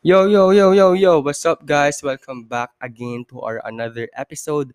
[0.00, 2.00] Yo, yo, yo, yo, yo, what's up, guys?
[2.00, 4.72] Welcome back again to our another episode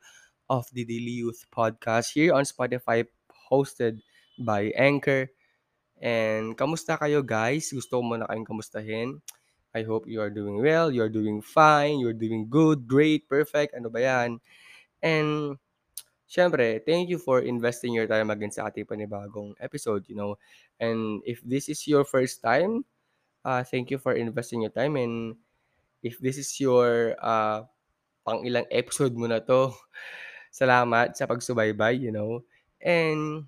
[0.53, 3.09] of the Daily Youth Podcast here on Spotify,
[3.49, 4.05] hosted
[4.37, 5.25] by Anchor.
[5.97, 7.73] And kamusta kayo, guys?
[7.73, 9.17] Gusto mo na kayong kamustahin?
[9.73, 13.89] I hope you are doing well, you're doing fine, you're doing good, great, perfect, ano
[13.89, 14.37] ba yan?
[15.01, 15.57] And
[16.29, 20.37] syempre, thank you for investing your time again sa ating panibagong episode, you know.
[20.77, 22.85] And if this is your first time,
[23.45, 25.37] uh, thank you for investing your time and
[26.01, 27.61] if this is your uh,
[28.25, 29.69] pang ilang episode mo na to,
[30.59, 32.41] salamat sa pagsubaybay, you know.
[32.81, 33.45] And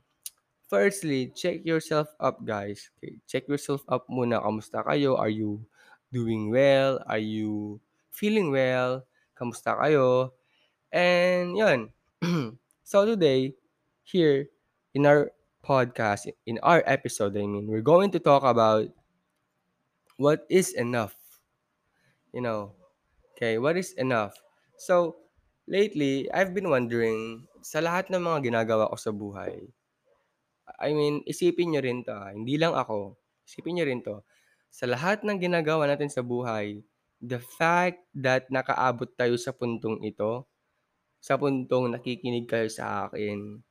[0.70, 2.94] firstly, check yourself up, guys.
[2.98, 4.41] Okay, check yourself up muna.
[4.41, 5.18] Kamusta kayo?
[5.18, 5.62] Are you
[6.13, 7.02] doing well?
[7.09, 7.82] Are you
[8.13, 9.05] feeling well?
[9.34, 10.34] Kamusta kayo?
[10.93, 11.90] And yun.
[12.90, 13.54] so today,
[14.02, 14.49] here
[14.93, 18.90] in our podcast, in our episode, I mean, we're going to talk about
[20.17, 21.16] what is enough.
[22.34, 22.76] You know,
[23.38, 24.34] Okay, what is enough?
[24.81, 25.21] So,
[25.70, 29.70] lately, I've been wondering, sa lahat ng mga ginagawa ko sa buhay,
[30.82, 33.13] I mean, isipin nyo rin to, ah, hindi lang ako.
[33.45, 34.26] Isipin nyo rin to.
[34.73, 36.82] Sa lahat ng ginagawa natin sa buhay,
[37.21, 40.49] the fact that nakaabot tayo sa puntong ito,
[41.21, 43.62] sa puntong nakikinig kayo sa akin,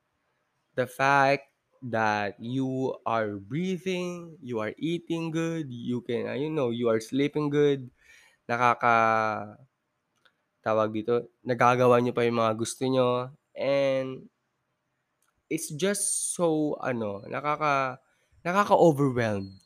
[0.78, 1.55] the fact
[1.86, 6.98] that you are breathing, you are eating good, you can, uh, you know, you are
[7.00, 7.90] sleeping good,
[8.50, 9.58] nakaka
[10.66, 14.26] tawag dito, nagagawa niyo pa yung mga gusto niyo and
[15.46, 18.02] it's just so ano, nakaka
[18.42, 19.62] nakaka-overwhelmed.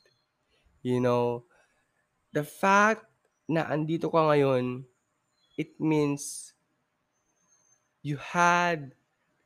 [0.81, 1.45] You know,
[2.33, 3.05] the fact
[3.49, 4.89] na andito ka ngayon,
[5.61, 6.53] it means
[8.01, 8.97] you had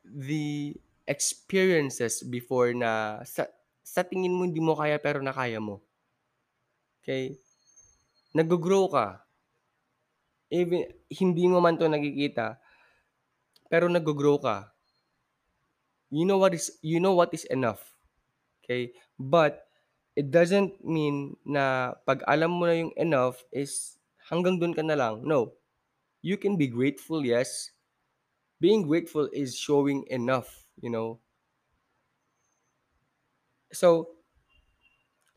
[0.04, 3.48] the experiences before na sa
[3.84, 5.84] sa tingin mo hindi mo kaya pero nakaya mo.
[7.04, 7.36] Okay?
[8.32, 9.20] Naggo-grow ka.
[10.48, 12.56] Even hindi mo man 'to nakikita,
[13.68, 14.72] pero naggo-grow ka.
[16.08, 17.94] You know what is you know what is enough.
[18.64, 18.96] Okay?
[19.20, 19.68] But
[20.14, 23.98] it doesn't mean na pag alam mo na yung enough is
[24.30, 25.26] hanggang dun ka na lang.
[25.26, 25.52] No.
[26.24, 27.68] You can be grateful, yes.
[28.56, 31.18] Being grateful is showing enough, you know.
[33.72, 34.10] So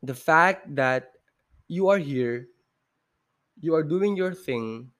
[0.01, 1.13] the fact that
[1.67, 2.47] you are here,
[3.59, 4.91] you are doing your thing,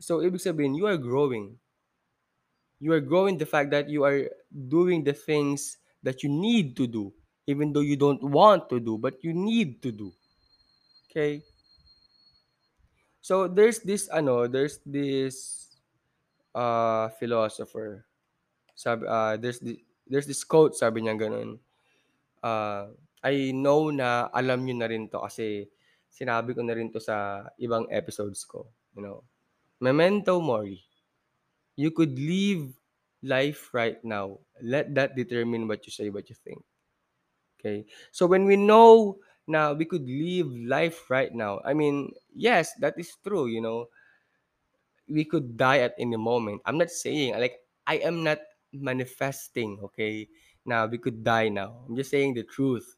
[0.00, 1.56] so ibig sabihin, you are growing.
[2.80, 4.28] You are growing the fact that you are
[4.68, 7.12] doing the things that you need to do,
[7.46, 10.12] even though you don't want to do, but you need to do.
[11.08, 11.40] Okay?
[13.24, 15.72] So there's this ano, there's this
[16.52, 18.04] uh philosopher.
[18.84, 21.56] Sabi uh, there's the, there's this quote sabi niya ganun.
[22.44, 22.92] Uh,
[23.24, 25.72] I know na alam niyo na rin to kasi
[26.12, 29.24] sinabi ko na rin to sa ibang episodes ko, you know.
[29.80, 30.84] Memento mori.
[31.80, 32.68] You could live
[33.24, 34.44] life right now.
[34.60, 36.60] Let that determine what you say, what you think.
[37.56, 37.88] Okay?
[38.12, 39.16] So when we know
[39.48, 43.88] na we could live life right now, I mean, yes, that is true, you know.
[45.08, 46.60] We could die at any moment.
[46.64, 48.40] I'm not saying like I am not
[48.74, 50.26] manifesting, okay,
[50.66, 51.84] na we could die now.
[51.86, 52.96] I'm just saying the truth.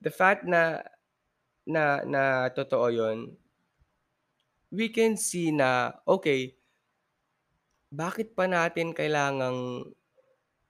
[0.00, 0.84] The fact na
[1.64, 3.32] na na totoo 'yon,
[4.68, 6.54] we can see na okay,
[7.88, 9.88] bakit pa natin kailangang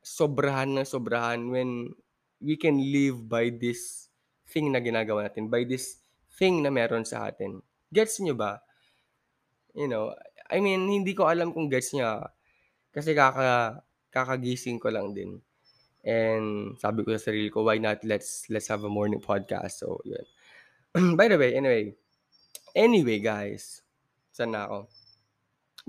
[0.05, 1.89] sobrahan ng sobrahan when
[2.45, 4.13] we can live by this
[4.45, 6.05] thing na ginagawa natin, by this
[6.37, 7.65] thing na meron sa atin.
[7.89, 8.61] Gets niyo ba?
[9.73, 10.13] You know,
[10.53, 12.29] I mean, hindi ko alam kung gets niya
[12.95, 13.83] kasi kaka
[14.15, 15.43] kakagising ko lang din.
[16.07, 19.83] And sabi ko sa sarili ko, why not let's let's have a morning podcast.
[19.83, 20.23] So, yun.
[21.19, 21.99] By the way, anyway.
[22.71, 23.83] Anyway, guys.
[24.31, 24.79] Saan na ako?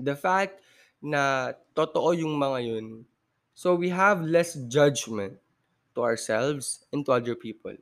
[0.02, 0.66] The fact
[0.98, 2.86] na totoo yung mga yun,
[3.54, 5.38] so we have less judgment
[5.94, 7.76] to ourselves and to other people.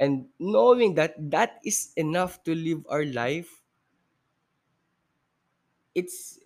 [0.00, 3.62] And knowing that that is enough to live our life,
[5.94, 6.42] it's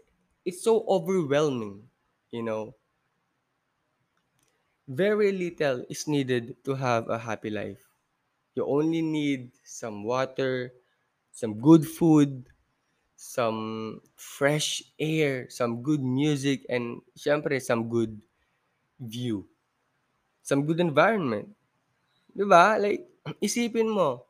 [0.49, 1.89] it's so overwhelming,
[2.33, 2.75] you know.
[4.89, 7.79] Very little is needed to have a happy life.
[8.55, 10.73] You only need some water,
[11.33, 12.49] some good food,
[13.17, 18.21] some fresh air, some good music, and syempre some good
[19.01, 19.47] view.
[20.43, 21.55] Some good environment.
[22.35, 22.79] ba?
[22.81, 23.07] Like,
[23.45, 24.27] isipin mo,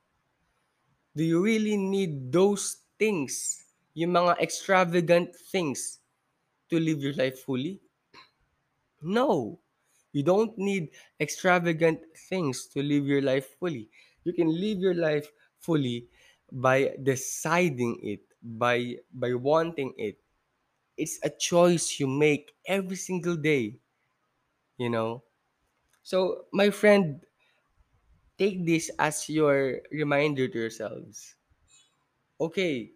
[1.14, 5.98] do you really need those things, yung mga extravagant things,
[6.70, 7.80] to live your life fully?
[9.02, 9.60] No.
[10.12, 13.90] You don't need extravagant things to live your life fully.
[14.24, 16.08] You can live your life fully
[16.50, 20.18] by deciding it, by by wanting it.
[20.96, 23.80] It's a choice you make every single day,
[24.78, 25.24] you know.
[26.02, 27.22] So, my friend,
[28.38, 31.36] take this as your reminder to yourselves.
[32.40, 32.94] Okay,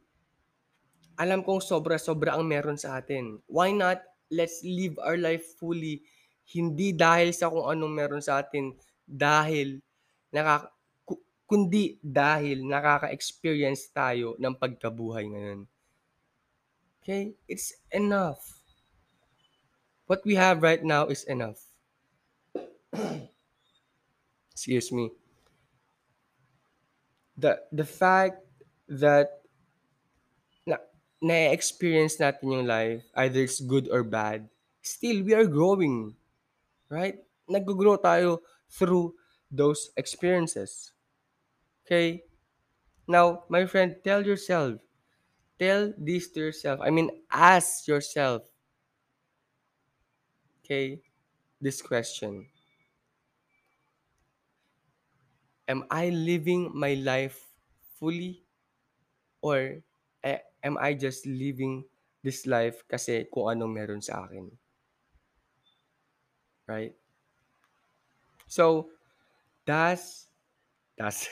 [1.23, 3.39] alam kong sobra-sobra ang meron sa atin.
[3.47, 6.03] Why not let's live our life fully
[6.51, 8.75] hindi dahil sa kung anong meron sa atin,
[9.07, 9.79] dahil
[10.35, 10.75] nakaka
[11.07, 15.61] ku kundi dahil nakaka-experience tayo ng pagkabuhay ngayon.
[16.99, 17.39] Okay?
[17.47, 18.43] It's enough.
[20.11, 21.63] What we have right now is enough.
[24.53, 25.15] Excuse me.
[27.39, 28.45] The the fact
[28.91, 29.42] that
[31.23, 34.51] na-experience natin yung life, either it's good or bad,
[34.83, 36.19] still we are growing,
[36.91, 37.23] right?
[37.47, 39.15] Nag-grow tayo through
[39.51, 40.93] those experiences.
[41.87, 42.25] Okay?
[43.07, 44.83] Now, my friend, tell yourself,
[45.59, 46.81] tell this to yourself.
[46.83, 48.43] I mean, ask yourself,
[50.65, 51.03] okay,
[51.61, 52.47] this question.
[55.69, 57.39] Am I living my life
[57.99, 58.43] fully
[59.41, 59.83] or
[60.23, 61.85] eh, am I just living
[62.23, 64.47] this life kasi kung anong meron sa akin?
[66.71, 66.95] Right?
[68.47, 68.95] So,
[69.67, 70.31] that's,
[70.95, 71.27] that's,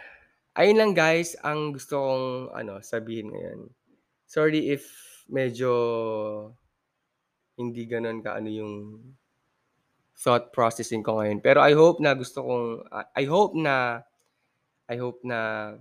[0.58, 3.70] ayun lang guys ang gusto kong ano, sabihin ngayon.
[4.26, 4.84] Sorry if
[5.30, 5.70] medyo
[7.56, 8.74] hindi gano'n kaano yung
[10.18, 11.40] thought processing ko ngayon.
[11.44, 12.66] Pero I hope na gusto kong,
[13.14, 14.06] I hope na,
[14.86, 15.72] I hope na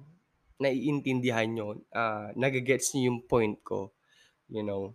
[0.61, 3.89] naiintindihan nyo, ah, nagigets nyo yung point ko,
[4.45, 4.93] you know.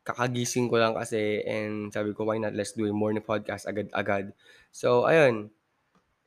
[0.00, 4.32] Kakagising ko lang kasi and sabi ko, why not let's do a morning podcast agad-agad.
[4.72, 5.52] So, ayun.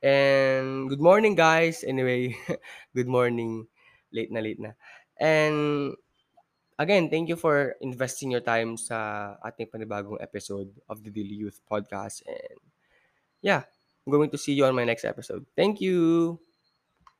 [0.03, 1.81] And good morning guys.
[1.81, 2.37] Anyway,
[2.95, 3.65] good morning.
[4.13, 4.77] Late na late na.
[5.17, 5.97] And
[6.77, 11.63] again, thank you for investing your time sa ating panibagong episode of the Daily Youth
[11.65, 12.21] Podcast.
[12.27, 12.59] And
[13.41, 13.63] yeah,
[14.05, 15.47] I'm going to see you on my next episode.
[15.55, 16.37] Thank you.